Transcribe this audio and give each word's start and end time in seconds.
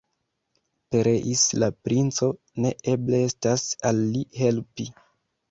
Pereis 0.95 1.43
la 1.63 1.69
princo, 1.89 2.31
ne 2.65 2.73
eble 2.95 3.21
estas 3.27 3.69
al 3.93 4.03
li 4.17 4.27
helpi. 4.41 4.91